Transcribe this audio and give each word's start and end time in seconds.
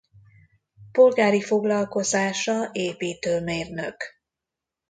Polgári 0.91 1.41
foglalkozása 1.41 2.69
építőmérnök. 2.71 4.03